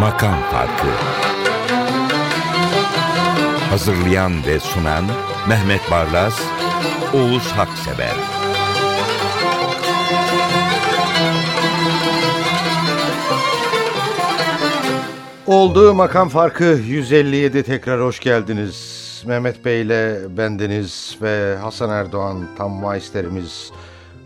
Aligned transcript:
Makam 0.00 0.36
Farkı 0.52 0.86
Hazırlayan 3.70 4.32
ve 4.46 4.60
sunan 4.60 5.04
Mehmet 5.48 5.90
Barlas, 5.90 6.40
Oğuz 7.14 7.52
Haksever 7.52 8.14
Olduğu 15.46 15.94
makam 15.94 16.28
farkı 16.28 16.64
157 16.64 17.62
tekrar 17.62 18.00
hoş 18.00 18.20
geldiniz. 18.20 18.93
Mehmet 19.26 19.64
Bey 19.64 19.82
ile 19.82 20.20
bendeniz 20.36 21.18
ve 21.22 21.56
Hasan 21.56 21.90
Erdoğan 21.90 22.48
tam 22.58 22.70
maisterimiz 22.70 23.72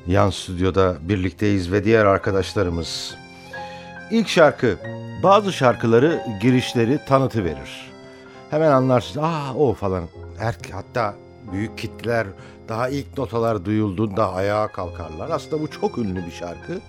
yan 0.06 0.30
stüdyoda 0.30 0.96
birlikteyiz 1.00 1.72
ve 1.72 1.84
diğer 1.84 2.04
arkadaşlarımız. 2.04 3.14
İlk 4.10 4.28
şarkı 4.28 4.76
bazı 5.22 5.52
şarkıları 5.52 6.22
girişleri 6.42 7.00
tanıtı 7.08 7.44
verir. 7.44 7.90
Hemen 8.50 8.70
anlarsınız 8.70 9.26
aa 9.26 9.54
o 9.54 9.74
falan. 9.74 10.04
Her, 10.38 10.56
hatta 10.72 11.14
büyük 11.52 11.78
kitleler 11.78 12.26
daha 12.68 12.88
ilk 12.88 13.18
notalar 13.18 13.64
duyulduğunda 13.64 14.32
ayağa 14.32 14.68
kalkarlar. 14.68 15.30
Aslında 15.30 15.62
bu 15.62 15.70
çok 15.70 15.98
ünlü 15.98 16.26
bir 16.26 16.32
şarkı. 16.32 16.80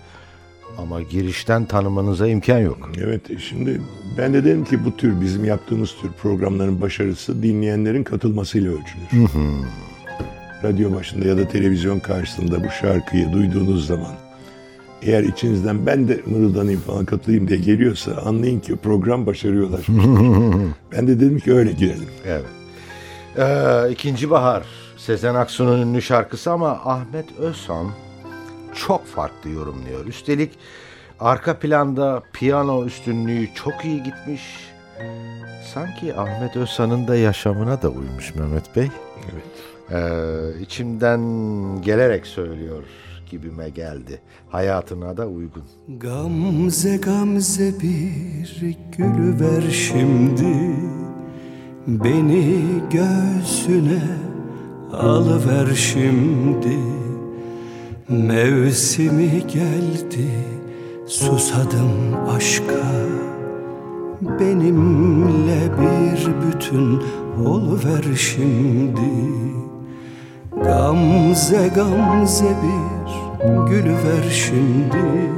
Ama 0.77 1.01
girişten 1.01 1.65
tanımanıza 1.65 2.27
imkan 2.27 2.59
yok. 2.59 2.89
Evet 3.03 3.21
şimdi 3.49 3.81
ben 4.17 4.33
de 4.33 4.45
dedim 4.45 4.65
ki 4.65 4.85
bu 4.85 4.97
tür 4.97 5.21
bizim 5.21 5.45
yaptığımız 5.45 5.95
tür 6.01 6.11
programların 6.11 6.81
başarısı 6.81 7.43
dinleyenlerin 7.43 8.03
katılmasıyla 8.03 8.71
ölçülür. 8.71 9.29
Radyo 10.63 10.95
başında 10.95 11.27
ya 11.27 11.37
da 11.37 11.47
televizyon 11.47 11.99
karşısında 11.99 12.63
bu 12.63 12.69
şarkıyı 12.69 13.33
duyduğunuz 13.33 13.87
zaman 13.87 14.11
eğer 15.01 15.23
içinizden 15.23 15.85
ben 15.85 16.07
de 16.07 16.21
mırıldanayım 16.25 16.81
falan 16.81 17.05
katılayım 17.05 17.47
diye 17.47 17.59
geliyorsa 17.59 18.11
anlayın 18.25 18.59
ki 18.59 18.75
program 18.75 19.25
başarıya 19.25 19.63
ulaşmış. 19.63 20.05
ben 20.91 21.07
de 21.07 21.19
dedim 21.19 21.39
ki 21.39 21.53
öyle 21.53 21.71
girelim. 21.71 22.09
Evet. 22.25 22.45
Ee, 23.37 23.91
İkinci 23.91 24.29
Bahar 24.29 24.63
Sezen 24.97 25.35
Aksu'nun 25.35 25.81
ünlü 25.81 26.01
şarkısı 26.01 26.51
ama 26.51 26.69
Ahmet 26.69 27.25
Özhan 27.39 27.87
çok 28.75 29.05
farklı 29.05 29.49
yorumluyor. 29.49 30.05
Üstelik 30.05 30.51
arka 31.19 31.59
planda 31.59 32.23
piyano 32.33 32.85
üstünlüğü 32.85 33.47
çok 33.55 33.85
iyi 33.85 34.03
gitmiş. 34.03 34.41
Sanki 35.73 36.15
Ahmet 36.15 36.55
Özhan'ın 36.55 37.07
da 37.07 37.15
yaşamına 37.15 37.81
da 37.81 37.89
uymuş 37.89 38.35
Mehmet 38.35 38.75
Bey. 38.75 38.89
Evet. 39.33 39.43
Ee, 39.91 40.61
içimden 40.61 41.21
gelerek 41.81 42.27
söylüyor 42.27 42.83
gibime 43.31 43.69
geldi. 43.69 44.21
Hayatına 44.49 45.17
da 45.17 45.27
uygun. 45.27 45.63
Gamze 45.99 46.97
gamze 46.97 47.73
bir 47.79 48.77
gül 48.97 49.39
ver 49.39 49.71
şimdi 49.71 50.75
Beni 51.87 52.63
göğsüne 52.91 54.03
alıver 54.93 55.75
şimdi 55.75 56.98
Mevsimi 58.09 59.47
geldi 59.47 60.29
susadım 61.07 61.91
aşka. 62.35 62.85
Benimle 64.39 65.59
bir 65.81 66.27
bütün 66.41 67.01
oluver 67.45 68.15
şimdi. 68.15 69.11
Gamze 70.63 71.71
gamze 71.75 72.45
bir 72.45 73.69
gülü 73.69 73.93
ver 73.93 74.29
şimdi. 74.31 75.29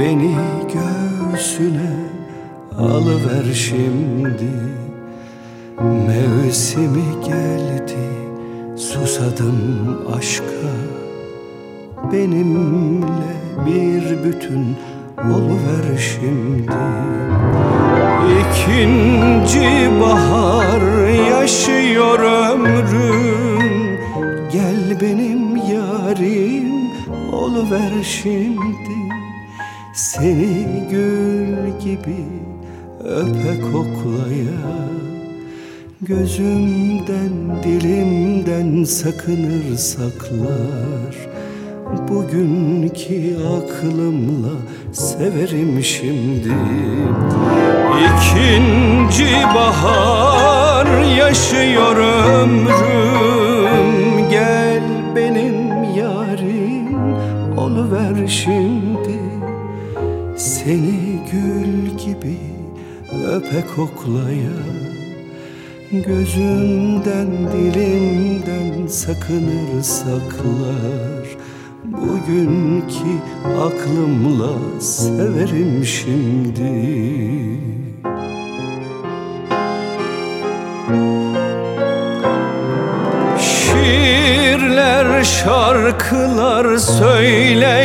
Beni 0.00 0.36
göğsüne 0.62 1.94
alıver 2.78 3.52
şimdi. 3.54 4.50
Mevsimi 5.80 7.24
geldi 7.24 7.98
susadım 8.76 9.58
aşka 10.18 10.97
Benimle 12.12 13.34
bir 13.66 14.24
bütün 14.24 14.76
oluver 15.34 15.98
şimdi. 15.98 16.72
İkinci 18.40 20.00
bahar 20.00 21.08
yaşıyor 21.30 22.18
ömrüm. 22.18 23.98
Gel 24.52 25.00
benim 25.00 25.56
yarim 25.56 26.72
oluver 27.32 27.92
şimdi. 28.02 28.98
Seni 29.94 30.88
gül 30.90 31.80
gibi 31.80 32.24
öpe 33.04 33.60
koklaya 33.72 34.88
Gözümden 36.00 37.62
dilimden 37.64 38.84
sakınır 38.84 39.76
saklar 39.76 41.28
Bugünkü 42.08 43.36
aklımla 43.36 44.52
severim 44.92 45.82
şimdi. 45.82 46.52
İkinci 47.98 49.34
bahar 49.54 51.16
yaşıyor 51.16 51.96
ömrüm. 51.96 53.08
Gel 54.30 54.82
benim 55.16 55.84
yarim 55.96 56.98
oluver 57.58 58.26
şimdi. 58.26 59.18
Seni 60.36 61.20
gül 61.32 61.98
gibi 62.06 62.36
öpe 63.26 63.64
koklaya 63.76 64.58
Gözümden 65.92 67.28
dilimden 67.52 68.86
sakınır 68.86 69.82
saklar 69.82 71.28
Bugünkü 71.84 73.12
aklımla 73.44 74.80
severim 74.80 75.84
şimdi. 75.84 76.72
Şiirler, 83.40 85.24
şarkılar 85.24 86.76
söyleyerek 86.76 87.80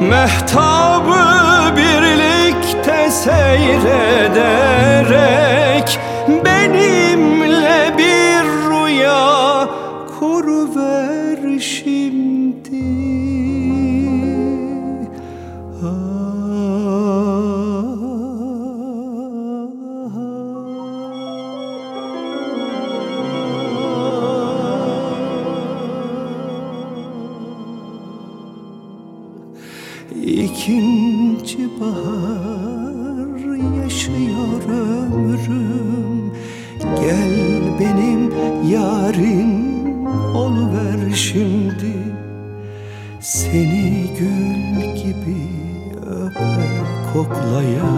Mehtabı 0.00 1.76
birlikte 1.76 3.10
seyrederek 3.10 4.88
Benimle 6.28 6.57
yarim 39.08 39.96
oluver 40.36 41.14
şimdi. 41.14 41.92
Seni 43.20 44.04
gül 44.18 44.94
gibi 44.94 45.36
öpe 46.06 46.66
koklaya. 47.12 47.92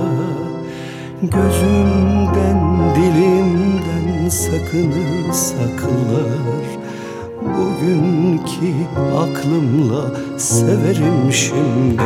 Gözümden 1.22 2.60
dilimden 2.94 4.28
sakınır 4.28 5.32
saklar. 5.32 6.70
Bugünkü 7.42 8.74
aklımla 9.18 10.10
severim 10.38 11.32
şimdi. 11.32 12.02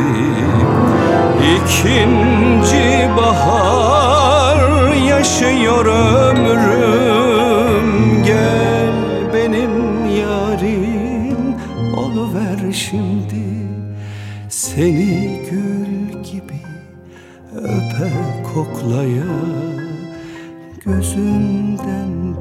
İkinci 1.56 3.08
bahar 3.16 4.94
yaşıyor 4.94 5.86
ömrüm 5.86 7.03
Seni 14.74 15.40
gül 15.50 16.22
gibi 16.22 16.60
öpe 17.54 18.10
koklaya 18.54 19.34
Gözümden 20.84 22.40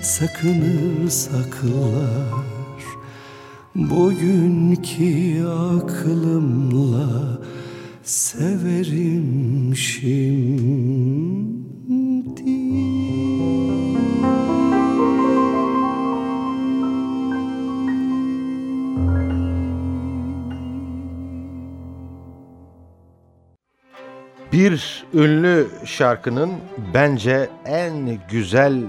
sakınır 0.00 1.08
saklar. 1.08 2.42
Bugünkü 3.74 5.44
aklımla 5.46 7.38
severim 8.02 9.76
şimdi 9.76 11.51
Bir 24.52 25.04
ünlü 25.14 25.66
şarkının 25.84 26.50
bence 26.94 27.48
en 27.64 28.18
güzel 28.30 28.82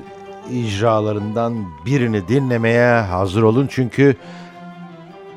icralarından 0.52 1.66
birini 1.86 2.28
dinlemeye 2.28 3.02
hazır 3.02 3.44
olun 3.44 3.68
çünkü 3.72 4.16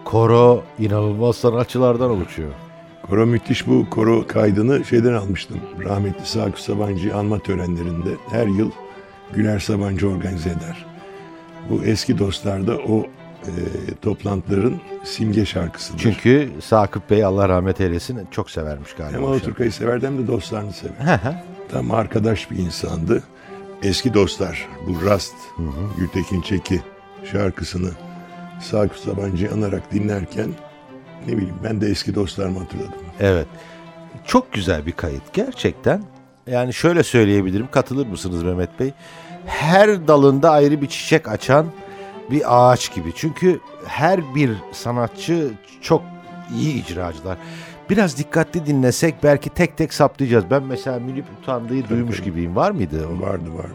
koro 0.04 0.64
inanılmaz 0.78 1.36
sanatçılardan 1.36 2.10
oluşuyor. 2.10 2.52
Koro 3.02 3.26
müthiş 3.26 3.66
bu 3.66 3.90
koro 3.90 4.26
kaydını 4.26 4.84
şeyden 4.84 5.12
almıştım. 5.12 5.60
Rahmetli 5.84 6.26
Sakıp 6.26 6.58
Sabancı 6.58 7.16
anma 7.16 7.38
törenlerinde 7.38 8.10
her 8.30 8.46
yıl 8.46 8.70
Güler 9.34 9.58
Sabancı 9.58 10.08
organize 10.08 10.50
eder. 10.50 10.86
Bu 11.70 11.84
eski 11.84 12.18
dostlar 12.18 12.66
da 12.66 12.76
o 12.76 13.06
e, 13.42 13.50
toplantıların 14.02 14.80
simge 15.04 15.44
şarkısıdır. 15.44 15.98
Çünkü 15.98 16.50
Sakıp 16.62 17.10
Bey 17.10 17.24
Allah 17.24 17.48
rahmet 17.48 17.80
eylesin 17.80 18.20
çok 18.30 18.50
severmiş 18.50 18.94
galiba. 18.94 19.18
hem 19.18 19.24
Alaturka'yı 19.24 19.72
severdi 19.72 20.06
hem 20.06 20.18
de 20.18 20.26
dostlarını 20.26 20.72
sever. 20.72 21.20
Tam 21.72 21.90
arkadaş 21.90 22.50
bir 22.50 22.58
insandı. 22.58 23.22
Eski 23.82 24.14
dostlar 24.14 24.68
bu 24.86 25.06
Rast, 25.06 25.34
Gültekin 25.98 26.40
Çeki 26.40 26.82
şarkısını 27.32 27.90
Sakıp 28.60 28.96
Sabancı 28.98 29.50
anarak 29.52 29.92
dinlerken 29.92 30.48
ne 31.26 31.36
bileyim 31.36 31.54
ben 31.64 31.80
de 31.80 31.86
eski 31.86 32.14
dostlarımı 32.14 32.58
hatırladım. 32.58 32.92
Evet. 33.20 33.46
Çok 34.24 34.52
güzel 34.52 34.86
bir 34.86 34.92
kayıt 34.92 35.32
gerçekten. 35.32 36.02
Yani 36.46 36.74
şöyle 36.74 37.02
söyleyebilirim. 37.02 37.68
Katılır 37.70 38.06
mısınız 38.06 38.42
Mehmet 38.42 38.80
Bey? 38.80 38.92
Her 39.46 40.08
dalında 40.08 40.50
ayrı 40.50 40.82
bir 40.82 40.86
çiçek 40.86 41.28
açan 41.28 41.66
bir 42.30 42.42
ağaç 42.46 42.94
gibi. 42.94 43.12
Çünkü 43.16 43.60
her 43.86 44.34
bir 44.34 44.50
sanatçı 44.72 45.50
çok 45.80 46.02
iyi 46.54 46.84
icracılar. 46.84 47.38
Biraz 47.90 48.18
dikkatli 48.18 48.66
dinlesek 48.66 49.14
belki 49.22 49.50
tek 49.50 49.76
tek 49.76 49.94
saptayacağız. 49.94 50.44
Ben 50.50 50.62
mesela 50.62 50.98
Münip 50.98 51.24
Utandı'yı 51.42 51.88
duymuş 51.88 52.22
gibiyim. 52.22 52.56
Var 52.56 52.70
mıydı? 52.70 53.08
o? 53.08 53.20
Vardı 53.22 53.54
vardı. 53.54 53.74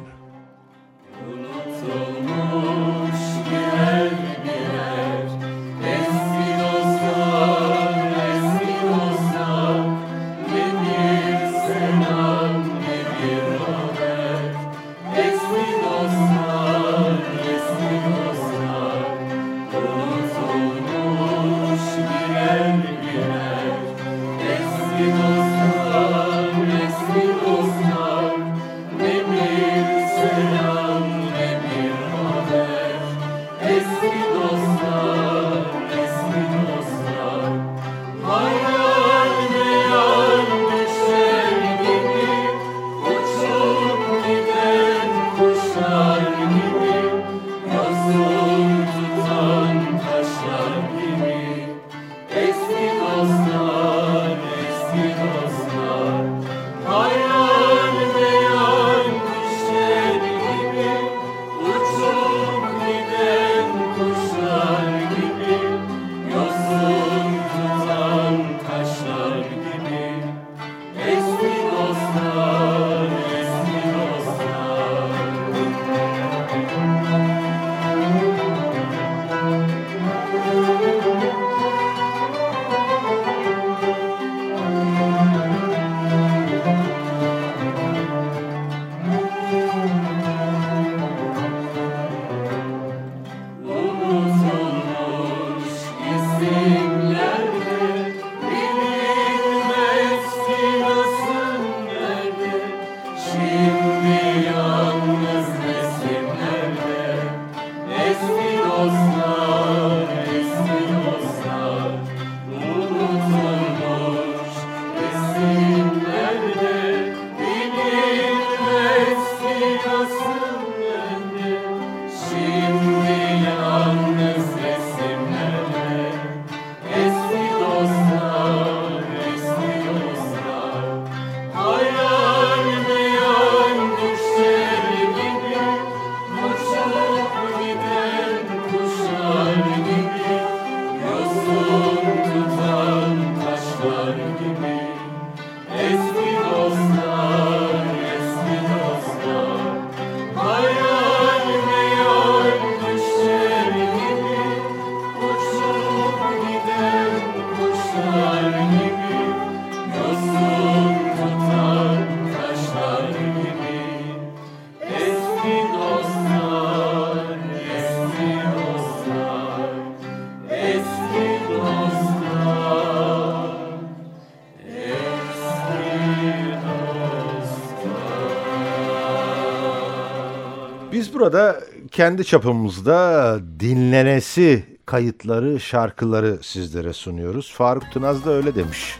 Kendi 181.92 182.26
çapımızda 182.26 183.40
dinlenesi 183.60 184.66
kayıtları, 184.86 185.60
şarkıları 185.60 186.40
sizlere 186.42 186.94
sunuyoruz. 186.94 187.54
Faruk 187.54 187.92
Tınaz 187.94 188.26
da 188.26 188.31
öyle 188.31 188.56
demiş. 188.56 189.00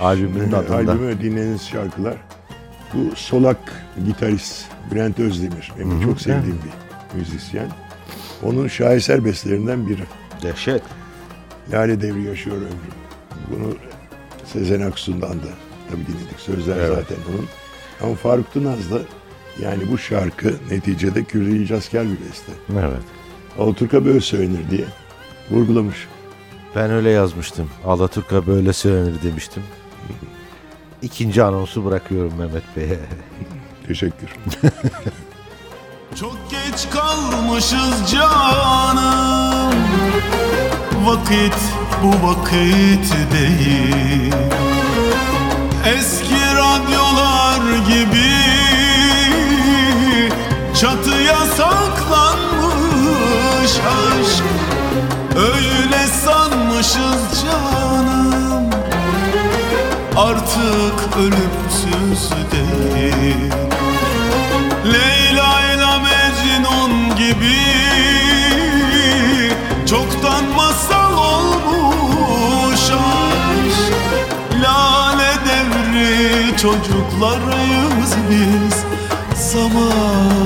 Albümünün 0.00 0.52
adında. 0.52 0.92
Albümü 0.92 1.20
dinlediğiniz 1.20 1.62
şarkılar. 1.68 2.16
Bu 2.94 3.16
solak 3.16 3.58
gitarist 4.06 4.64
Bülent 4.90 5.20
Özdemir. 5.20 5.72
Benim 5.78 6.02
çok 6.04 6.20
sevdiğim 6.20 6.58
bir 6.64 7.18
müzisyen. 7.18 7.68
Onun 8.42 8.68
şaheser 8.68 9.24
bestelerinden 9.24 9.88
biri. 9.88 10.02
Dehşet. 10.42 10.82
Lale 11.72 12.00
devri 12.00 12.22
yaşıyor 12.22 12.56
ömrüm. 12.56 12.70
Bunu 13.50 13.74
Sezen 14.52 14.80
Aksu'ndan 14.80 15.32
da 15.32 15.48
tabii 15.90 16.06
dinledik. 16.06 16.38
Sözler 16.40 16.76
Evet. 16.76 16.88
zaten 16.94 17.16
onun. 17.30 17.46
Ama 18.02 18.14
Faruk 18.14 18.52
Tınaz 18.52 18.90
da 18.90 18.98
Yani 19.60 19.82
bu 19.92 19.98
şarkı 19.98 20.54
neticede 20.70 21.24
Kürdi 21.24 21.50
İlcasker 21.50 22.04
bir 22.04 22.28
beste. 22.28 22.52
Evet. 22.72 23.02
Alaturka 23.58 24.04
böyle 24.04 24.20
söylenir 24.20 24.70
diye 24.70 24.84
vurgulamış. 25.50 26.08
Ben 26.76 26.90
öyle 26.90 27.10
yazmıştım. 27.10 27.70
Alaturka 27.84 28.46
böyle 28.46 28.72
söylenir 28.72 29.22
demiştim. 29.22 29.62
İkinci 31.02 31.42
anonsu 31.42 31.84
bırakıyorum 31.84 32.34
Mehmet 32.38 32.76
Bey'e. 32.76 32.98
Teşekkür. 33.86 34.28
Çok 36.20 36.36
geç 36.50 36.90
kalmışız 36.90 38.12
canım 38.12 39.72
Vakit 41.04 41.56
bu 42.02 42.26
vakit 42.26 43.14
değil 43.32 44.32
Eski 45.96 46.34
radyolar 46.56 47.60
gibi 47.88 48.51
Çatıya 50.82 51.38
saklanmış 51.56 52.72
aşk. 53.70 54.44
Öyle 55.36 56.06
sanmışız 56.06 57.42
canım. 57.42 58.70
Artık 60.16 61.16
ölümsüz 61.16 62.30
değil. 62.52 63.52
Leyla 64.84 65.60
ile 65.74 65.92
Mecnun 66.02 66.92
gibi 67.16 67.58
Çoktan 69.86 70.44
masal 70.56 71.12
olmuş 71.12 72.90
aşk. 72.90 73.92
Lale 74.62 75.32
devri 75.46 76.56
çocuklarıyız 76.56 78.12
biz. 78.30 78.76
Zamanımız 79.52 80.41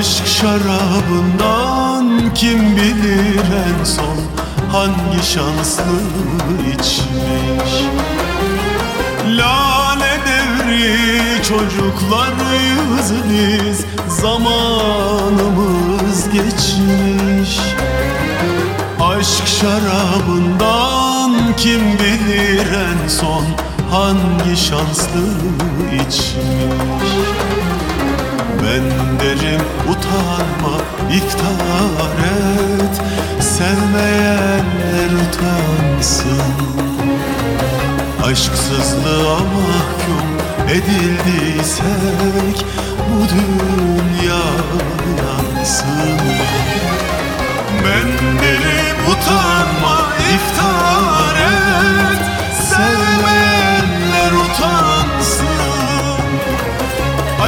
Aşk 0.00 0.26
şarabından 0.26 2.04
kim 2.34 2.76
bilir 2.76 3.50
en 3.68 3.84
son 3.84 4.18
Hangi 4.72 5.22
şanslı 5.26 6.00
içmiş? 6.72 7.72
Lale 9.26 10.20
devri 10.26 11.42
çocuklarıyız 11.42 13.12
biz 13.30 13.78
Zamanımız 14.22 16.20
geçmiş. 16.32 17.58
Aşk 19.00 19.46
şarabından 19.60 21.32
kim 21.56 21.80
bilir 21.80 22.72
en 22.72 23.08
son 23.08 23.44
Hangi 23.90 24.56
şanslı 24.56 25.24
içmiş 25.94 27.10
Ben 28.62 28.84
derim 29.20 29.60
utanma 29.90 30.76
iftar 31.12 32.18
et. 32.24 33.02
Sevmeyenler 33.42 35.10
utansın. 35.22 36.42
Aşksızlığa 38.24 39.38
mahkum 39.38 40.28
edildiysek 40.68 42.66
Bu 43.08 43.28
dünya 43.28 44.44
yansın. 45.18 46.18
Ben 47.84 48.38
derim 48.42 48.96
utanma 49.10 50.08
iftar 50.34 50.89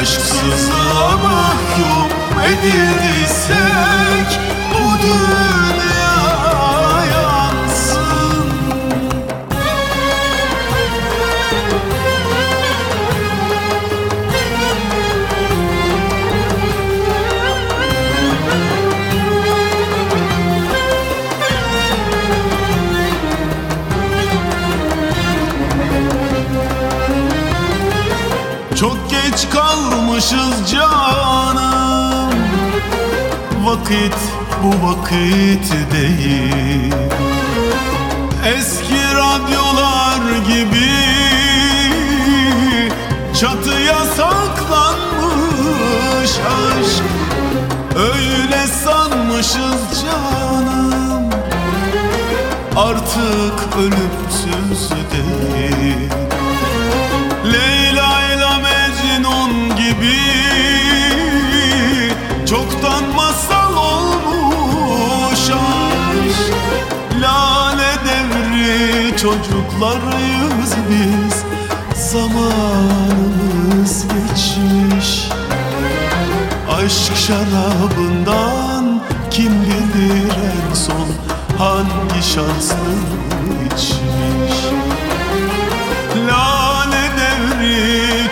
Aşksızlığa 0.02 1.16
mahkum 1.16 2.40
edildiysek 2.40 4.40
Bu 4.70 5.02
dünya 5.02 5.91
kalmışız 29.52 30.72
canım. 30.72 32.30
Vakit 33.64 34.16
bu 34.62 34.68
vakit 34.86 35.72
değil. 35.92 36.94
Eski 38.56 39.00
radyolar 39.14 40.20
gibi 40.48 40.92
Çatıya 43.40 43.98
saklanmış 44.16 45.10
aşk. 46.30 47.04
Öyle 47.96 48.66
sanmışız 48.66 50.02
canım. 50.02 51.30
Artık 52.76 53.76
ölümsüz 53.78 54.90
değil. 55.12 56.10
Leyla 57.44 57.81
gibi 60.02 60.16
Çoktan 62.46 63.04
masal 63.16 63.76
olmuş 63.76 65.50
aşk. 65.50 66.52
Lale 67.20 67.92
devri 68.04 69.16
çocuklarıyız 69.16 70.72
biz 70.90 71.44
Zamanımız 72.10 73.94
geçmiş. 74.02 75.28
Aşk 76.76 77.16
şarabından 77.16 79.00
kim 79.30 79.52
bilir 79.62 80.32
en 80.32 80.74
son 80.74 81.08
Hangi 81.58 82.22
şanslı 82.22 82.94
içmiş 83.66 84.56
Lale 86.28 87.10
devri 87.16 88.30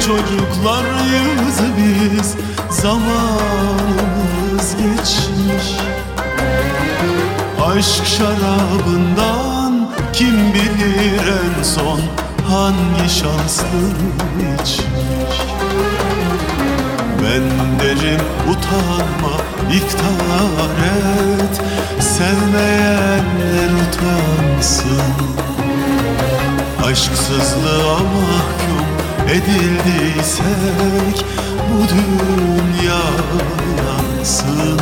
çocuklarıyız 1.61 2.11
biz 2.12 2.37
Zamanımız 2.83 3.17
geçmiş. 4.76 5.81
Aşk 7.64 8.07
şarabından 8.07 9.90
kim 10.12 10.55
bilir 10.55 11.23
en 11.29 11.62
son 11.62 12.00
Hangi 12.49 13.11
şanslı 13.11 13.67
içmiş 14.55 15.40
Ben 17.23 17.45
derim 17.81 18.21
utanma 18.50 19.37
iftar 19.73 20.71
et. 20.85 21.61
Sevmeyenler 22.00 23.71
utansın. 23.83 25.02
Aşksızlığa 26.85 27.95
mahkum 27.95 28.89
edildiysek 29.30 31.25
Bu 31.70 31.88
dünya 31.88 33.02
yansın. 33.78 34.80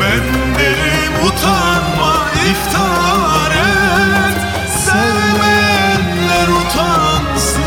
Ben 0.00 0.24
derim 0.58 1.26
utanma 1.26 2.16
iftar 2.50 3.50
et 3.50 4.38
Sevmeyenler 4.84 6.48
utansın. 6.48 7.62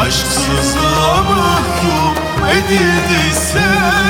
Aşksızlığa 0.00 1.22
mahkum 1.22 2.14
edildiysek 2.48 4.07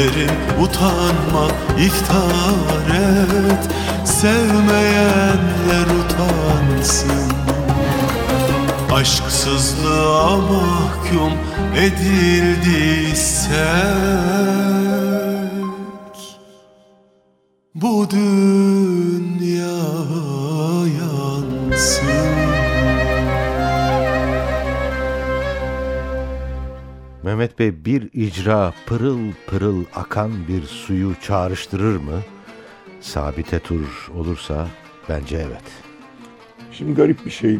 derim 0.00 0.30
utanma 0.62 1.46
iftar 1.78 2.88
et. 2.94 3.64
Sevmeyenler 4.04 5.86
utansın. 6.00 7.30
Aşksızlığa 8.92 10.36
mahkum 10.36 11.32
edildiysek 11.76 13.50
bir 27.90 28.10
icra 28.12 28.74
pırıl 28.86 29.18
pırıl 29.46 29.84
akan 29.94 30.30
bir 30.48 30.62
suyu 30.62 31.14
çağrıştırır 31.22 31.96
mı? 31.96 32.20
Sabite 33.00 33.58
tur 33.58 34.10
olursa 34.14 34.68
bence 35.08 35.36
evet. 35.36 35.62
Şimdi 36.72 36.94
garip 36.94 37.26
bir 37.26 37.30
şey. 37.30 37.54
Ee, 37.54 37.58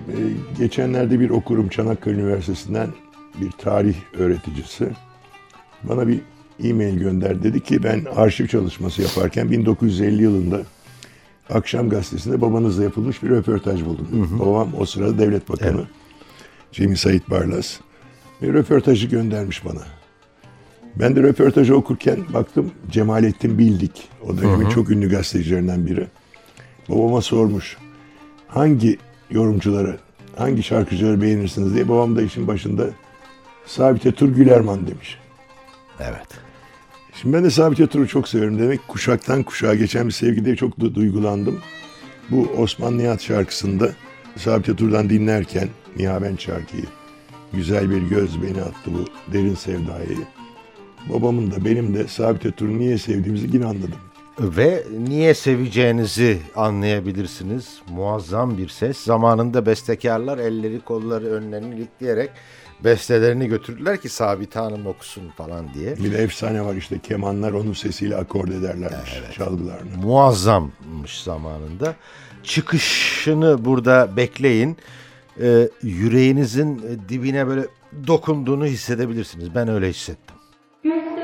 Geçenlerde 0.58 1.20
bir 1.20 1.30
okurum 1.30 1.68
Çanakkale 1.68 2.14
Üniversitesi'nden 2.14 2.88
bir 3.40 3.50
tarih 3.50 3.94
öğreticisi 4.18 4.90
bana 5.82 6.08
bir 6.08 6.20
e-mail 6.64 6.98
gönder. 6.98 7.42
Dedi 7.42 7.60
ki 7.60 7.82
ben 7.82 8.04
arşiv 8.16 8.46
çalışması 8.46 9.02
yaparken 9.02 9.50
1950 9.50 10.22
yılında 10.22 10.62
Akşam 11.50 11.88
Gazetesi'nde 11.88 12.40
babanızla 12.40 12.84
yapılmış 12.84 13.22
bir 13.22 13.28
röportaj 13.28 13.84
buldum. 13.84 14.38
Babam 14.40 14.68
o 14.78 14.86
sırada 14.86 15.18
devlet 15.18 15.48
bakanı. 15.48 15.84
Cemil 16.72 16.96
Sait 16.96 17.30
Barlas. 17.30 17.80
Ve 18.42 18.46
röportajı 18.46 19.06
göndermiş 19.06 19.64
bana. 19.64 19.99
Ben 20.96 21.16
de 21.16 21.22
röportajı 21.22 21.76
okurken 21.76 22.18
baktım 22.34 22.70
Cemalettin 22.90 23.58
Bildik. 23.58 24.08
O 24.26 24.38
dönemin 24.38 24.68
çok 24.68 24.90
ünlü 24.90 25.10
gazetecilerinden 25.10 25.86
biri. 25.86 26.06
Babama 26.88 27.20
sormuş. 27.20 27.76
Hangi 28.48 28.98
yorumcuları, 29.30 29.98
hangi 30.36 30.62
şarkıcıları 30.62 31.22
beğenirsiniz 31.22 31.74
diye. 31.74 31.88
Babam 31.88 32.16
da 32.16 32.22
işin 32.22 32.46
başında 32.48 32.86
Sabite 33.66 34.12
Tur 34.12 34.28
Gülerman 34.28 34.86
demiş. 34.86 35.18
Evet. 36.00 36.26
Şimdi 37.14 37.36
ben 37.36 37.44
de 37.44 37.50
Sabit 37.50 37.78
Yatır'ı 37.78 38.06
çok 38.06 38.28
severim. 38.28 38.58
Demek 38.58 38.88
kuşaktan 38.88 39.42
kuşağa 39.42 39.74
geçen 39.74 40.06
bir 40.06 40.12
sevgide 40.12 40.56
çok 40.56 40.78
du- 40.78 40.94
duygulandım. 40.94 41.60
Bu 42.30 42.48
Osman 42.58 42.98
Nihat 42.98 43.22
şarkısında 43.22 43.90
Sabit 44.36 44.68
Yatır'dan 44.68 45.10
dinlerken 45.10 45.68
Nihavent 45.96 46.40
şarkıyı 46.40 46.84
Güzel 47.52 47.90
bir 47.90 48.02
göz 48.02 48.42
beni 48.42 48.62
attı 48.62 48.86
bu 48.86 49.32
derin 49.32 49.54
sevdayı. 49.54 50.18
Babamın 51.08 51.50
da 51.50 51.64
benim 51.64 51.94
de 51.94 52.08
Sabit 52.08 52.44
Yatır'ı 52.44 52.78
niye 52.78 52.98
sevdiğimizi 52.98 53.48
yine 53.52 53.66
anladım. 53.66 53.98
Ve 54.40 54.84
niye 55.08 55.34
seveceğinizi 55.34 56.38
anlayabilirsiniz. 56.56 57.78
Muazzam 57.90 58.58
bir 58.58 58.68
ses. 58.68 58.98
Zamanında 58.98 59.66
bestekarlar 59.66 60.38
elleri 60.38 60.80
kolları 60.80 61.26
önlerini 61.26 61.74
ilikleyerek 61.74 62.30
bestelerini 62.84 63.48
götürdüler 63.48 64.00
ki 64.00 64.08
Sabit 64.08 64.56
Hanım 64.56 64.86
okusun 64.86 65.28
falan 65.36 65.74
diye. 65.74 65.96
Bir 65.96 66.12
de 66.12 66.18
efsane 66.18 66.64
var 66.64 66.74
işte 66.74 66.98
kemanlar 66.98 67.52
onun 67.52 67.72
sesiyle 67.72 68.16
akord 68.16 68.48
ederlermiş 68.48 69.10
çalgılarını. 69.36 69.96
Muazzammış 70.02 71.22
zamanında. 71.22 71.94
Çıkışını 72.42 73.64
burada 73.64 74.16
bekleyin. 74.16 74.76
Ee, 75.42 75.68
yüreğinizin 75.82 77.00
dibine 77.08 77.46
böyle 77.46 77.66
dokunduğunu 78.06 78.66
hissedebilirsiniz. 78.66 79.54
Ben 79.54 79.68
öyle 79.68 79.88
hissettim. 79.88 80.36
Güzel 80.82 81.19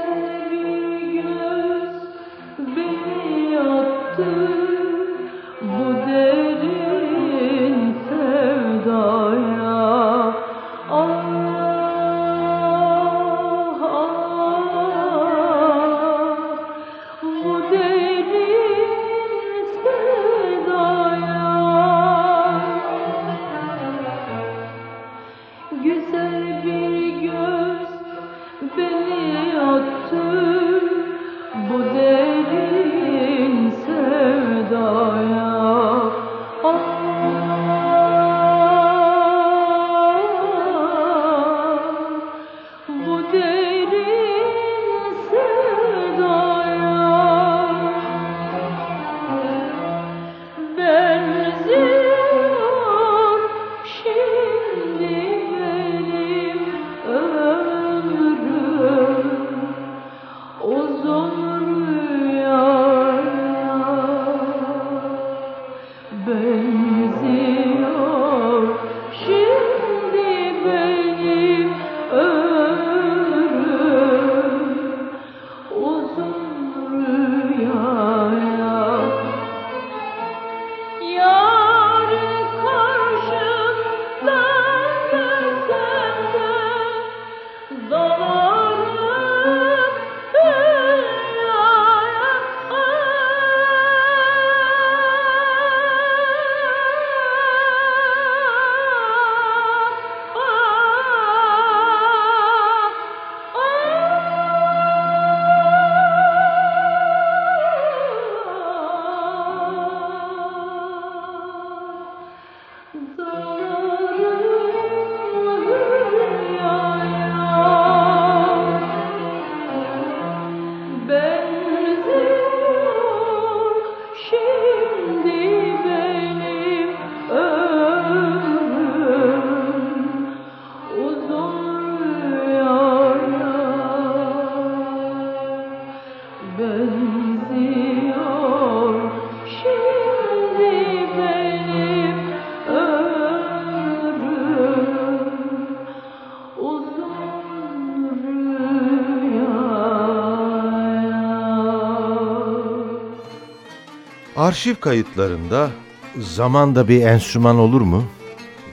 Arşiv 154.47 154.75
kayıtlarında 154.75 155.71
zamanda 156.19 156.89
bir 156.89 157.03
enstrüman 157.03 157.57
olur 157.59 157.81
mu? 157.81 158.05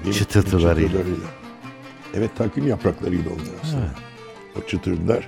Mi? 0.06 0.14
Çıtırtılarıyla. 0.14 0.90
Çıtırtılarıyla. 0.90 1.28
Evet 2.14 2.36
takvim 2.38 2.68
yapraklarıydı 2.68 3.30
onlar 3.30 3.62
aslında. 3.64 3.92
O 4.60 4.68
çıtırdılar. 4.68 5.28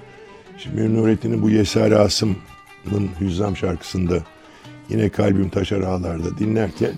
Şimdi 0.57 0.95
Nurettin'in 0.95 1.41
bu 1.41 1.49
Yesari 1.49 1.97
Asım'ın 1.97 3.09
Hüzzam 3.21 3.57
şarkısında 3.57 4.23
yine 4.89 5.09
kalbim 5.09 5.49
taşar 5.49 5.81
ağlarda 5.81 6.37
dinlerken 6.37 6.93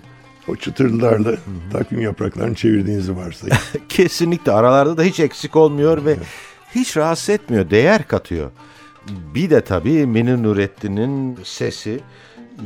o 0.48 0.56
çıtırdılarla 0.56 1.32
takvim 1.72 2.02
yapraklarını 2.02 2.56
çevirdiğinizi 2.56 3.18
varsayın. 3.18 3.56
Kesinlikle 3.90 4.52
aralarda 4.52 4.98
da 4.98 5.04
hiç 5.04 5.20
eksik 5.20 5.56
olmuyor 5.56 6.06
ve 6.06 6.18
hiç 6.76 6.98
rahatsız 6.98 7.30
etmiyor, 7.30 7.70
değer 7.70 8.08
katıyor. 8.08 8.52
Bir 9.36 9.50
de 9.50 9.62
tabii 9.62 10.06
Münir 10.06 10.44
Nurettin'in 10.44 11.40
sesi 11.44 12.00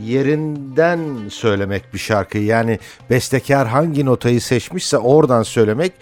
yerinden 0.03 0.99
söylemek 1.29 1.93
bir 1.93 1.99
şarkıyı 1.99 2.45
yani 2.45 2.79
bestekar 3.09 3.67
hangi 3.67 4.05
notayı 4.05 4.41
seçmişse 4.41 4.97
oradan 4.97 5.43
söylemek 5.43 5.93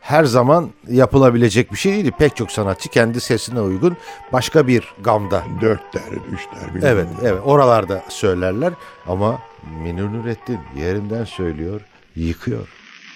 her 0.00 0.24
zaman 0.24 0.70
yapılabilecek 0.88 1.72
bir 1.72 1.76
şey 1.76 1.92
değildi. 1.92 2.12
Pek 2.18 2.36
çok 2.36 2.52
sanatçı 2.52 2.88
kendi 2.88 3.20
sesine 3.20 3.60
uygun 3.60 3.96
başka 4.32 4.66
bir 4.66 4.94
gamda. 5.04 5.42
Dört 5.60 5.94
der, 5.94 6.02
üç 6.32 6.40
der. 6.40 6.74
bilmem 6.74 6.90
Evet, 6.92 7.06
evet 7.22 7.40
oralarda 7.44 8.02
söylerler 8.08 8.72
ama 9.06 9.38
Münir 9.82 10.12
Nurettin 10.12 10.58
yerinden 10.76 11.24
söylüyor, 11.24 11.80
yıkıyor. 12.16 12.68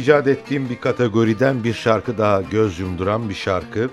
İcat 0.05 0.27
ettiğim 0.27 0.69
bir 0.71 0.77
kategoriden 0.81 1.65
bir 1.65 1.75
şarkı 1.75 2.19
daha 2.19 2.43
göz 2.43 2.79
yumduran 2.81 3.29
bir 3.29 3.35
şarkı. 3.35 3.91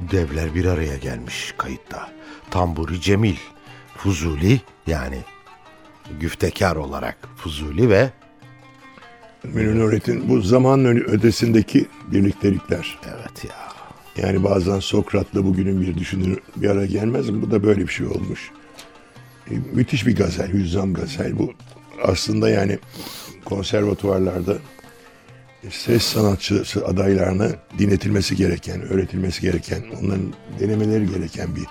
Devler 0.00 0.54
bir 0.54 0.64
araya 0.64 0.96
gelmiş 0.96 1.54
kayıtta. 1.58 2.10
Tamburi 2.50 3.00
Cemil, 3.00 3.36
Fuzuli 3.96 4.60
yani 4.86 5.18
güftekar 6.20 6.76
olarak 6.76 7.16
Fuzuli 7.36 7.90
ve 7.90 8.10
Münir 9.44 9.78
Nurettin 9.78 10.28
bu 10.28 10.40
zaman 10.40 10.84
önü- 10.84 11.04
ötesindeki 11.04 11.86
birliktelikler. 12.12 12.98
evet 13.08 13.44
ya 13.44 13.54
Yani 14.26 14.44
bazen 14.44 14.78
Sokrat'la 14.80 15.44
bugünün 15.44 15.80
bir 15.80 15.94
düşünür 15.98 16.38
bir 16.56 16.70
ara 16.70 16.86
gelmez 16.86 17.30
mi? 17.30 17.42
Bu 17.42 17.50
da 17.50 17.62
böyle 17.62 17.80
bir 17.82 17.92
şey 17.92 18.06
olmuş. 18.06 18.50
E, 19.50 19.54
müthiş 19.72 20.06
bir 20.06 20.16
gazel, 20.16 20.52
Hüzzam 20.52 20.94
gazel 20.94 21.38
bu. 21.38 21.52
Aslında 22.02 22.50
yani 22.50 22.78
konservatuvarlarda 23.44 24.56
ses 25.70 26.02
sanatçısı 26.02 26.86
adaylarına 26.86 27.48
dinletilmesi 27.78 28.36
gereken, 28.36 28.82
öğretilmesi 28.82 29.40
gereken, 29.42 29.84
onların 30.02 30.32
denemeleri 30.60 31.10
gereken 31.10 31.56
bir 31.56 31.64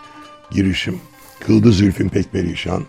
girişim. 0.52 1.00
Kıldı 1.40 1.72
Zülfün 1.72 2.10
pek 2.10 2.32
perişan. 2.32 2.86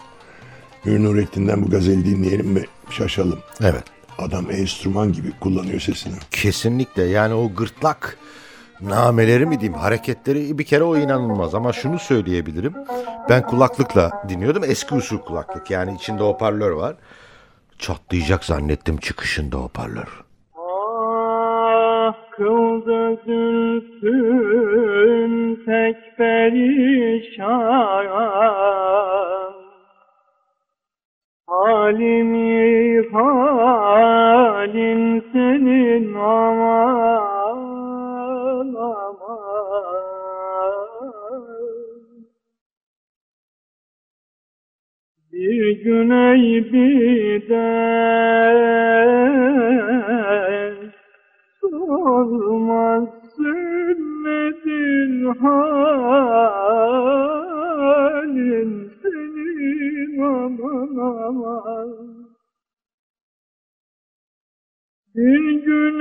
Münir 0.85 1.05
Nurettin'den 1.05 1.63
bu 1.63 1.71
gazeli 1.71 2.05
dinleyelim 2.05 2.57
ve 2.57 2.65
şaşalım. 2.91 3.39
evet 3.61 3.85
Adam 4.19 4.51
enstrüman 4.51 5.13
gibi 5.13 5.33
kullanıyor 5.41 5.81
sesini. 5.81 6.15
kesinlikle 6.31 7.03
yani 7.03 7.35
o 7.35 7.55
gırtlak 7.55 8.19
nameleri 8.81 9.47
mi 9.47 9.61
diyeyim 9.61 9.79
hareketleri 9.79 10.59
bir 10.59 10.65
kere 10.65 10.85
o 10.85 10.97
inanılmaz 10.97 11.55
ama 11.55 11.73
şunu 11.73 11.99
söyleyebilirim 11.99 12.75
ben 13.29 13.43
kulaklıkla 13.43 14.23
dinliyordum 14.29 14.65
eski 14.65 14.95
usul 14.95 15.19
kulaklık 15.19 15.71
yani 15.71 15.95
içinde 15.95 16.23
hoparlör 16.23 16.71
var 16.71 16.97
çatlayacak 17.79 18.45
zannettim 18.45 18.97
çıkışında 18.97 19.57
hoparlör 19.57 20.26
kıldı 22.37 23.17
zülfün 23.27 24.35
pek 25.67 26.17
perişan. 26.17 27.57
Halimi 31.47 33.03
halin 33.13 35.03
senin 35.33 36.15
aman 36.15 37.59
aman. 38.75 39.97
Bir 45.33 45.85
güney 45.85 46.73
bir 46.73 47.49
de 47.49 47.67
olmaz 51.89 53.09
sünnetin 53.37 55.25
halin 55.41 56.71
senin 59.03 60.19
aman 60.23 60.97
aman. 60.97 61.89
Bir 65.15 65.63
gün 65.65 65.99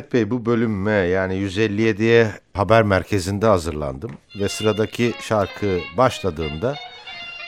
Mehmet 0.01 0.13
Bey 0.13 0.31
bu 0.31 0.47
bölümme 0.47 0.93
yani 0.93 1.35
157'ye 1.35 2.31
haber 2.55 2.83
merkezinde 2.83 3.47
hazırlandım 3.47 4.11
ve 4.41 4.49
sıradaki 4.49 5.13
şarkı 5.21 5.79
başladığında 5.97 6.75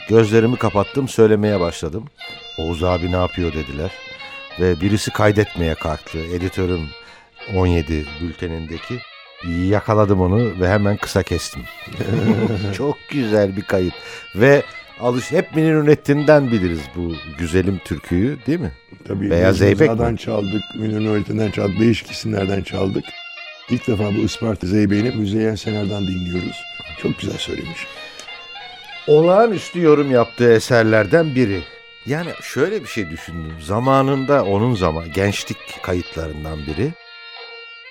gözlerimi 0.08 0.56
kapattım 0.56 1.08
söylemeye 1.08 1.60
başladım. 1.60 2.04
Oğuz 2.58 2.84
abi 2.84 3.12
ne 3.12 3.16
yapıyor 3.16 3.52
dediler 3.52 3.90
ve 4.60 4.80
birisi 4.80 5.10
kaydetmeye 5.10 5.74
kalktı. 5.74 6.18
Editörüm 6.18 6.88
17 7.56 8.06
bültenindeki 8.20 8.98
yakaladım 9.68 10.20
onu 10.20 10.60
ve 10.60 10.68
hemen 10.68 10.96
kısa 10.96 11.22
kestim. 11.22 11.62
Çok 12.76 12.96
güzel 13.10 13.56
bir 13.56 13.62
kayıt 13.62 13.94
ve 14.34 14.62
alış 15.00 15.32
hep 15.32 15.56
Münir 15.56 15.74
Nurettin'den 15.74 16.50
biliriz 16.50 16.82
bu 16.96 17.14
güzelim 17.38 17.78
türküyü 17.78 18.38
değil 18.46 18.60
mi? 18.60 18.72
Tabii 19.12 19.30
Beyaz 19.30 19.58
Zeybek 19.58 20.00
mi? 20.00 20.18
çaldık, 20.18 20.62
Münir 20.74 21.04
Nurettin'den 21.04 21.50
çaldık, 21.50 21.80
değişik 21.80 22.10
isimlerden 22.10 22.62
çaldık. 22.62 23.04
İlk 23.70 23.86
defa 23.86 24.04
bu 24.04 24.18
Isparta 24.18 24.66
Zeybeğini 24.66 25.10
Müzeyyen 25.10 25.54
Sener'den 25.54 26.06
dinliyoruz. 26.06 26.56
Çok 27.02 27.18
güzel 27.18 27.38
söylemiş. 27.38 27.86
olağanüstü 29.06 29.80
yorum 29.80 30.10
yaptığı 30.10 30.52
eserlerden 30.52 31.34
biri. 31.34 31.60
Yani 32.06 32.30
şöyle 32.42 32.80
bir 32.82 32.86
şey 32.86 33.10
düşündüm. 33.10 33.52
Zamanında 33.60 34.44
onun 34.44 34.74
zaman 34.74 35.12
gençlik 35.12 35.82
kayıtlarından 35.82 36.58
biri. 36.58 36.92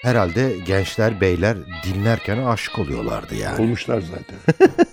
Herhalde 0.02 0.58
gençler 0.66 1.22
beyler 1.22 1.58
dinlerken 1.86 2.38
aşık 2.38 2.80
oluyorlardı 2.80 3.36
yani. 3.36 3.62
Olmuşlar 3.62 4.02
zaten. 4.02 4.68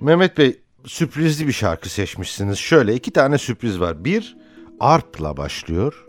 Mehmet 0.00 0.38
Bey 0.38 0.56
sürprizli 0.84 1.46
bir 1.46 1.52
şarkı 1.52 1.88
seçmişsiniz. 1.88 2.58
Şöyle 2.58 2.94
iki 2.94 3.10
tane 3.10 3.38
sürpriz 3.38 3.80
var. 3.80 4.04
Bir 4.04 4.36
arpla 4.80 5.36
başlıyor. 5.36 6.04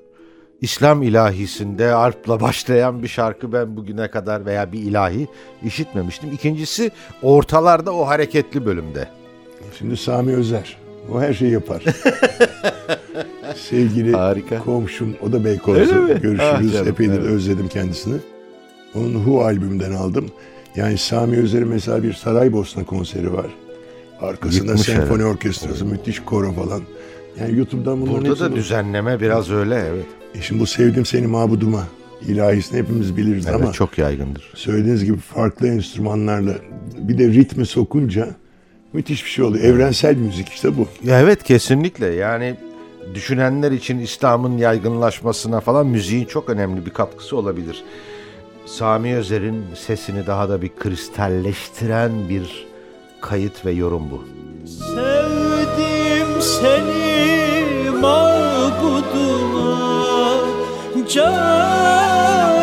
İslam 0.61 1.03
ilahisinde 1.03 1.93
arpla 1.93 2.41
başlayan 2.41 3.03
bir 3.03 3.07
şarkı 3.07 3.53
ben 3.53 3.77
bugüne 3.77 4.11
kadar 4.11 4.45
veya 4.45 4.71
bir 4.71 4.79
ilahi 4.79 5.27
işitmemiştim. 5.63 6.31
İkincisi 6.31 6.91
ortalarda 7.21 7.93
o 7.93 8.07
hareketli 8.07 8.65
bölümde. 8.65 9.07
Şimdi 9.77 9.97
Sami 9.97 10.33
Özer. 10.33 10.77
O 11.13 11.21
her 11.21 11.33
şeyi 11.33 11.51
yapar. 11.51 11.83
Sevgili 13.55 14.11
Harika. 14.11 14.59
komşum, 14.59 15.15
o 15.21 15.31
da 15.31 15.45
Beykoz'da. 15.45 15.93
Mi? 15.95 16.07
Görüşürüz. 16.21 16.39
Ah 16.41 16.73
canım, 16.73 16.87
Epeydir 16.87 17.13
evet. 17.19 17.29
özledim 17.29 17.67
kendisini. 17.67 18.15
Onun 18.95 19.13
Hu 19.13 19.41
albümünden 19.41 19.91
aldım. 19.91 20.31
Yani 20.75 20.97
Sami 20.97 21.37
Özer'in 21.37 21.67
mesela 21.67 22.03
bir 22.03 22.13
Saraybosna 22.13 22.85
konseri 22.85 23.33
var. 23.33 23.47
Arkasında 24.21 24.63
Yıkmış 24.65 24.81
senfoni 24.81 25.07
herhalde. 25.07 25.25
orkestrası, 25.25 25.85
müthiş 25.85 26.19
koro 26.19 26.51
falan. 26.51 26.81
Yani 27.39 27.57
YouTube'dan 27.57 28.01
bunların 28.01 28.25
Burada 28.25 28.39
da 28.39 28.55
düzenleme 28.55 29.19
biraz 29.19 29.51
öyle 29.51 29.75
evet. 29.75 30.05
E 30.35 30.41
şimdi 30.41 30.61
bu 30.61 30.65
sevdim 30.65 31.05
seni 31.05 31.27
mabuduma 31.27 31.83
ilahisini 32.27 32.79
hepimiz 32.79 33.17
biliriz 33.17 33.47
Evet 33.47 33.61
ama 33.61 33.71
çok 33.71 33.97
yaygındır. 33.97 34.51
söylediğiniz 34.55 35.05
gibi 35.05 35.17
farklı 35.17 35.67
enstrümanlarla 35.67 36.53
bir 36.97 37.17
de 37.17 37.27
ritmi 37.27 37.65
sokunca 37.65 38.27
müthiş 38.93 39.25
bir 39.25 39.29
şey 39.29 39.45
oluyor. 39.45 39.63
Evrensel 39.63 40.15
müzik 40.15 40.49
işte 40.49 40.77
bu. 40.77 40.87
Ya 41.03 41.19
evet 41.21 41.43
kesinlikle 41.43 42.05
yani 42.05 42.55
düşünenler 43.13 43.71
için 43.71 43.99
İslam'ın 43.99 44.57
yaygınlaşmasına 44.57 45.59
falan 45.59 45.87
müziğin 45.87 46.25
çok 46.25 46.49
önemli 46.49 46.85
bir 46.85 46.91
katkısı 46.91 47.37
olabilir. 47.37 47.83
Sami 48.65 49.15
Özer'in 49.15 49.63
sesini 49.75 50.27
daha 50.27 50.49
da 50.49 50.61
bir 50.61 50.69
kristalleştiren 50.79 52.11
bir 52.29 52.68
kayıt 53.21 53.65
ve 53.65 53.71
yorum 53.71 54.11
bu. 54.11 54.23
Sevdim 54.69 56.41
seni 56.41 57.89
mabuduma 57.89 59.79
Canan 61.13 62.58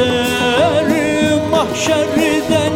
ister 0.00 1.40
Mahşerde 1.50 2.69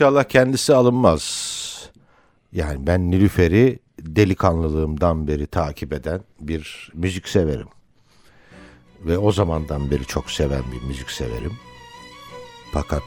İnşallah 0.00 0.24
kendisi 0.24 0.74
alınmaz. 0.74 1.90
Yani 2.52 2.86
ben 2.86 3.10
Nilüfer'i 3.10 3.78
delikanlılığımdan 3.98 5.28
beri 5.28 5.46
takip 5.46 5.92
eden 5.92 6.20
bir 6.40 6.92
müzik 6.94 7.28
severim. 7.28 7.68
Ve 9.00 9.18
o 9.18 9.32
zamandan 9.32 9.90
beri 9.90 10.04
çok 10.04 10.30
seven 10.30 10.62
bir 10.72 10.86
müzik 10.88 11.10
severim. 11.10 11.52
Fakat 12.72 13.02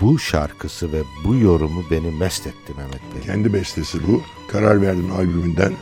bu 0.00 0.18
şarkısı 0.18 0.92
ve 0.92 1.02
bu 1.24 1.34
yorumu 1.34 1.84
beni 1.90 2.10
mest 2.10 2.46
etti 2.46 2.72
Mehmet 2.76 3.14
Bey. 3.14 3.22
Kendi 3.26 3.52
bestesi 3.52 4.06
bu. 4.06 4.22
Karar 4.52 4.82
verdim 4.82 5.12
albümünden. 5.12 5.72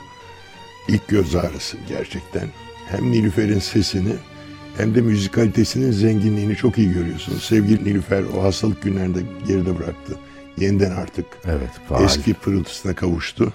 İlk 0.89 1.09
göz 1.09 1.37
ağrısı 1.37 1.77
gerçekten. 1.89 2.49
Hem 2.89 3.13
Nilüfer'in 3.13 3.59
sesini 3.59 4.13
hem 4.77 4.95
de 4.95 5.01
müzikalitesinin 5.01 5.91
zenginliğini 5.91 6.57
çok 6.57 6.79
iyi 6.79 6.93
görüyorsunuz. 6.93 7.45
Sevgili 7.45 7.85
Nilüfer 7.85 8.25
o 8.39 8.43
hastalık 8.43 8.83
günlerinde 8.83 9.21
geride 9.47 9.79
bıraktı. 9.79 10.19
Yeniden 10.59 10.91
artık 10.91 11.27
Evet, 11.47 11.71
faal. 11.89 12.05
eski 12.05 12.35
pırıltısına 12.35 12.95
kavuştu. 12.95 13.53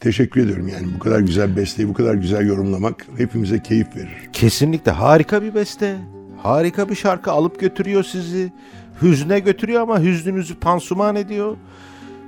Teşekkür 0.00 0.40
ediyorum 0.44 0.68
yani 0.68 0.86
bu 0.94 0.98
kadar 0.98 1.20
güzel 1.20 1.56
besteyi 1.56 1.88
bu 1.88 1.94
kadar 1.94 2.14
güzel 2.14 2.46
yorumlamak 2.46 3.06
hepimize 3.16 3.62
keyif 3.62 3.96
verir. 3.96 4.28
Kesinlikle 4.32 4.92
harika 4.92 5.42
bir 5.42 5.54
beste. 5.54 5.96
Harika 6.42 6.88
bir 6.88 6.94
şarkı 6.94 7.30
alıp 7.32 7.60
götürüyor 7.60 8.04
sizi. 8.04 8.52
Hüzne 9.02 9.38
götürüyor 9.38 9.82
ama 9.82 10.00
hüznünüzü 10.00 10.54
pansuman 10.54 11.16
ediyor. 11.16 11.56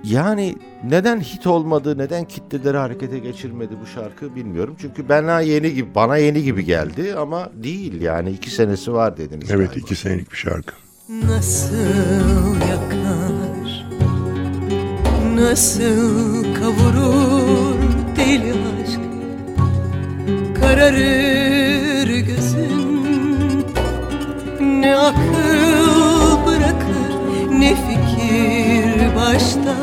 Yani 0.04 0.54
neden 0.84 1.20
hit 1.20 1.46
olmadı, 1.46 1.98
neden 1.98 2.24
kitleleri 2.24 2.76
harekete 2.76 3.18
geçirmedi 3.18 3.74
bu 3.82 3.86
şarkı 3.86 4.34
bilmiyorum. 4.36 4.76
Çünkü 4.80 5.08
bana 5.08 5.40
yeni 5.40 5.74
gibi, 5.74 5.94
bana 5.94 6.16
yeni 6.16 6.42
gibi 6.42 6.64
geldi 6.64 7.14
ama 7.18 7.50
değil 7.54 8.00
yani 8.02 8.30
iki 8.30 8.50
senesi 8.50 8.92
var 8.92 9.16
dediniz. 9.16 9.50
Evet 9.50 9.68
galiba. 9.70 9.84
iki 9.86 9.96
senelik 9.96 10.32
bir 10.32 10.36
şarkı. 10.36 10.74
Nasıl 11.08 11.76
yakar 12.60 13.35
Nasıl 15.36 16.44
kavurur 16.54 17.78
deli 18.16 18.52
aşk? 18.52 19.00
Kararır 20.60 22.08
gözün. 22.08 23.66
Ne 24.60 24.96
akıl 24.96 26.46
bırakır 26.46 27.12
ne 27.58 27.74
fikir 27.74 29.16
başta 29.16 29.74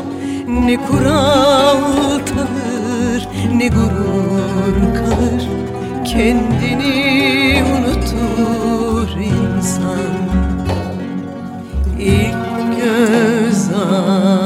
Ne 0.48 0.76
kural 0.76 1.78
tanır 2.26 3.28
ne 3.54 3.68
gurur 3.68 4.94
kalır. 4.94 5.48
Kendini 6.04 7.62
unutur 7.74 9.08
insan. 9.20 10.14
İlk 11.98 12.76
göz 12.76 13.68
ağrısı 13.68 14.43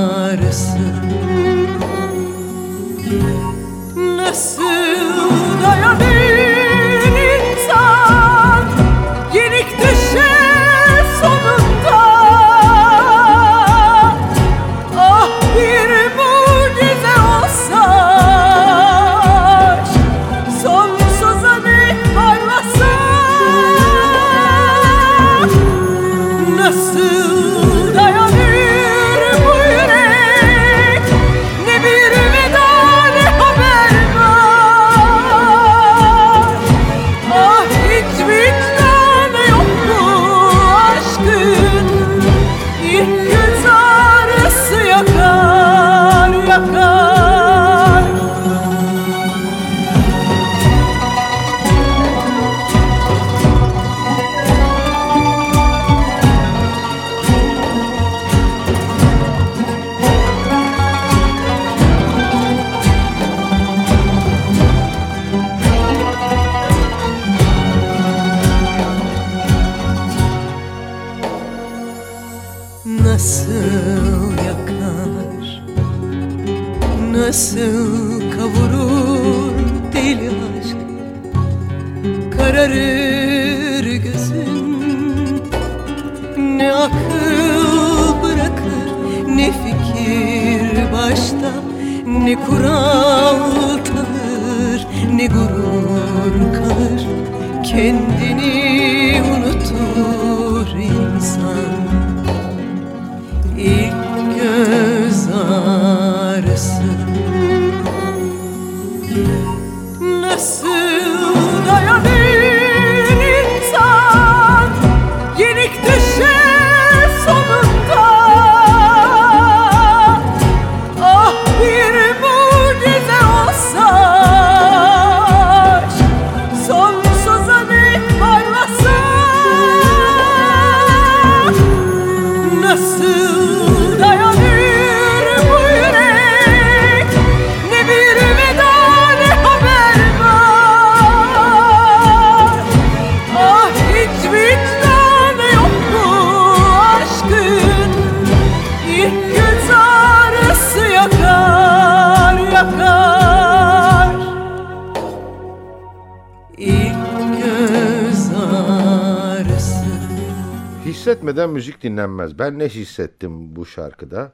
Hissetmeden 161.39 161.55
müzik 161.55 161.83
dinlenmez. 161.83 162.39
Ben 162.39 162.59
ne 162.59 162.69
hissettim 162.69 163.57
bu 163.57 163.67
şarkıda? 163.67 164.33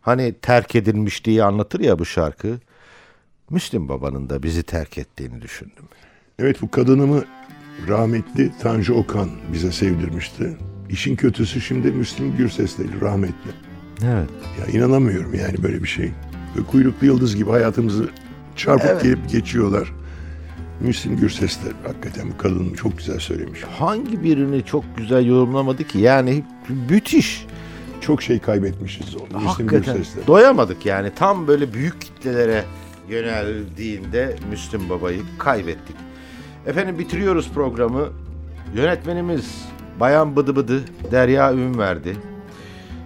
Hani 0.00 0.34
terk 0.42 0.74
edilmişliği 0.74 1.44
anlatır 1.44 1.80
ya 1.80 1.98
bu 1.98 2.04
şarkı. 2.04 2.58
Müslüm 3.50 3.88
Baba'nın 3.88 4.30
da 4.30 4.42
bizi 4.42 4.62
terk 4.62 4.98
ettiğini 4.98 5.42
düşündüm. 5.42 5.84
Evet 6.38 6.62
bu 6.62 6.70
kadınımı 6.70 7.24
rahmetli 7.88 8.52
Tanju 8.62 8.94
Okan 8.94 9.30
bize 9.52 9.72
sevdirmişti. 9.72 10.56
İşin 10.90 11.16
kötüsü 11.16 11.60
şimdi 11.60 11.90
Müslüm 11.90 12.36
Gürses'teydi 12.36 13.00
rahmetli. 13.00 13.50
Evet. 14.04 14.30
Ya 14.60 14.66
inanamıyorum 14.66 15.34
yani 15.34 15.62
böyle 15.62 15.82
bir 15.82 15.88
şey. 15.88 16.12
Böyle 16.56 16.66
kuyruklu 16.66 17.06
yıldız 17.06 17.36
gibi 17.36 17.50
hayatımızı 17.50 18.08
çarpıp 18.56 19.02
gelip 19.02 19.30
geçiyorlar. 19.30 19.92
Müslüm 20.82 21.16
Gürses 21.16 21.64
de 21.64 21.68
hakikaten 21.86 22.30
bu 22.30 22.36
kadın 22.38 22.74
çok 22.74 22.98
güzel 22.98 23.18
söylemiş. 23.18 23.62
Hangi 23.62 24.22
birini 24.22 24.64
çok 24.64 24.84
güzel 24.96 25.26
yorumlamadı 25.26 25.84
ki? 25.84 25.98
Yani 25.98 26.44
müthiş. 26.90 27.46
Çok 28.00 28.22
şey 28.22 28.38
kaybetmişiz 28.38 29.16
o 29.16 29.38
Hakikaten 29.38 29.94
Gürses'te. 29.94 30.26
doyamadık 30.26 30.86
yani. 30.86 31.10
Tam 31.16 31.46
böyle 31.46 31.74
büyük 31.74 32.00
kitlelere 32.00 32.64
yöneldiğinde 33.08 34.36
Müslüm 34.50 34.88
Baba'yı 34.90 35.20
kaybettik. 35.38 35.96
Efendim 36.66 36.98
bitiriyoruz 36.98 37.50
programı. 37.54 38.08
Yönetmenimiz 38.74 39.64
Bayan 40.00 40.36
Bıdı 40.36 40.56
Bıdı 40.56 40.80
Derya 41.10 41.54
Ünverdi. 41.54 42.16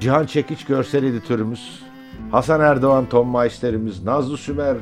Cihan 0.01 0.27
Çekiç 0.27 0.65
görsel 0.65 1.03
editörümüz. 1.05 1.83
Hasan 2.31 2.61
Erdoğan 2.61 3.09
Tom 3.09 3.37
Meister'imiz. 3.37 4.05
Nazlı 4.05 4.37
Sümer 4.37 4.77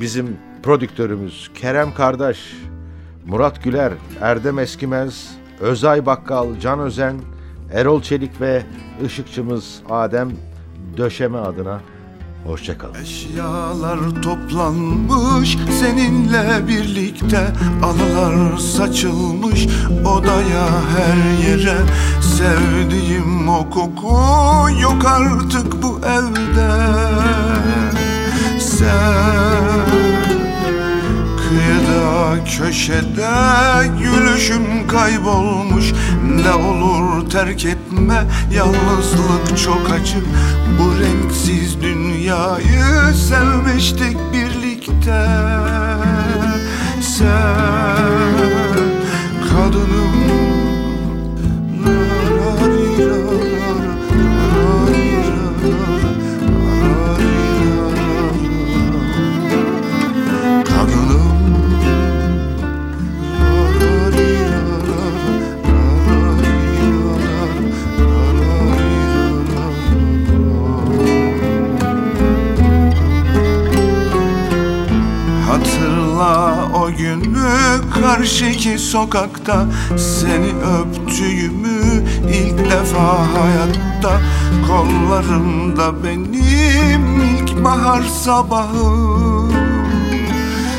bizim 0.00 0.36
prodüktörümüz. 0.62 1.50
Kerem 1.54 1.94
Kardeş. 1.94 2.38
Murat 3.26 3.64
Güler, 3.64 3.92
Erdem 4.20 4.58
Eskimez, 4.58 5.30
Özay 5.60 6.06
Bakkal, 6.06 6.60
Can 6.60 6.80
Özen, 6.80 7.20
Erol 7.72 8.02
Çelik 8.02 8.40
ve 8.40 8.62
ışıkçımız 9.04 9.80
Adem 9.90 10.30
Döşeme 10.96 11.38
adına 11.38 11.80
hoşçakalın. 12.46 12.94
Eşyalar 12.94 13.98
toplanmış 14.22 15.58
seninle 15.80 16.68
birlikte 16.68 17.46
Anılar 17.82 18.58
saçılmış 18.58 19.66
odaya 20.04 20.68
her 20.96 21.48
yere 21.48 21.76
Sevdiğim 22.20 23.48
o 23.48 23.70
koku 23.70 24.16
yok 24.82 25.04
artık 25.04 25.82
bu 25.82 26.00
evde 26.06 26.70
Sen 28.84 29.86
Kıyıda 31.36 32.44
köşede 32.44 33.30
gülüşüm 33.98 34.86
kaybolmuş. 34.88 35.92
Ne 36.44 36.52
olur 36.52 37.30
terk 37.30 37.64
etme 37.64 38.24
yalnızlık 38.52 39.58
çok 39.64 39.90
acı. 39.90 40.18
Bu 40.78 40.92
renksiz 41.00 41.82
dünyayı 41.82 43.14
sevmiştik 43.14 44.16
birlikte. 44.32 45.26
Sen 47.00 48.34
kadınım 49.50 50.03
O 76.84 76.90
günü 76.90 77.80
karşıki 78.00 78.78
sokakta 78.78 79.66
Seni 79.96 80.52
öptüğümü 80.78 82.04
ilk 82.28 82.58
defa 82.70 83.18
hayatta. 83.34 84.20
Kollarımda 84.68 86.04
benim 86.04 87.22
ilk 87.22 87.64
bahar 87.64 88.02
sabahı. 88.02 89.50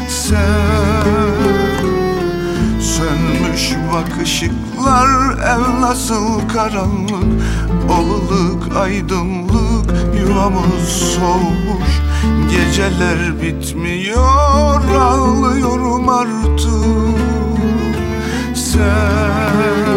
Sen 0.10 1.06
Sönmüş 2.82 3.72
bak 3.94 4.24
ışıklar 4.24 5.38
ev 5.38 5.82
nasıl 5.82 6.50
karanlık? 6.54 7.42
Oluluk 7.90 8.78
aydınlık 8.78 9.94
yuvamız 10.20 10.90
soğumuş 10.90 12.02
Geceler 12.56 13.42
bitmiyor 13.42 14.84
ağlıyorum 15.00 16.10
artık. 16.10 17.20
Sen 18.56 19.96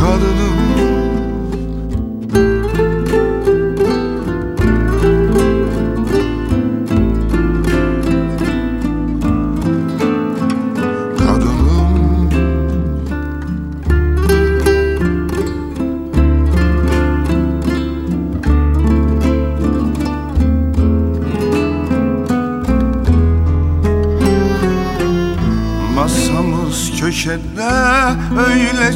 kadınım 0.00 0.71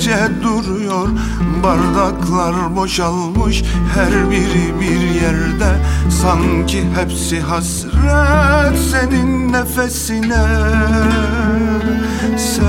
öylece 0.06 0.42
duruyor. 0.42 1.08
Bardaklar 1.62 2.76
boşalmış 2.76 3.62
her 3.94 4.30
biri 4.30 4.80
bir 4.80 5.20
yerde. 5.20 5.78
Sanki 6.22 6.84
hepsi 6.96 7.40
hasret 7.40 8.78
senin 8.90 9.52
nefesine. 9.52 10.46
Sen 12.38 12.66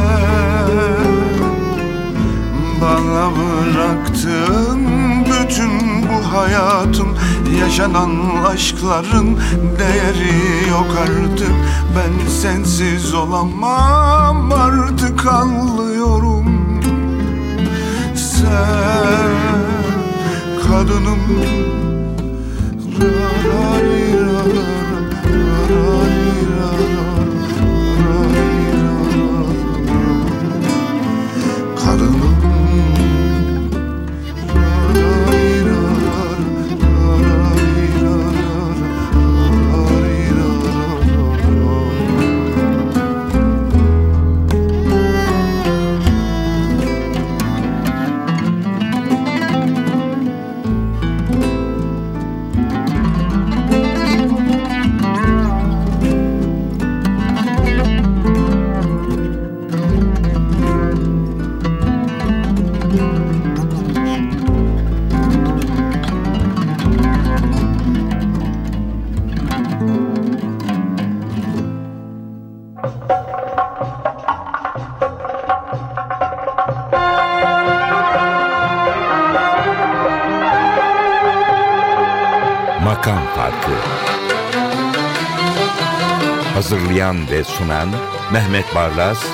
bana 2.81 3.29
bıraktın 3.35 4.88
bütün 5.25 6.03
bu 6.09 6.38
hayatım 6.38 7.17
Yaşanan 7.59 8.11
aşkların 8.45 9.39
değeri 9.79 10.69
yok 10.69 10.88
artık. 11.01 11.51
Ben 11.95 12.29
sensiz 12.29 13.13
olamam 13.13 14.51
kadınım 20.88 21.57
sunan 87.68 87.89
Mehmet 88.32 88.76
Barlas, 88.76 89.26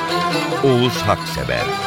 Oğuz 0.64 1.02
Haksever 1.02 1.83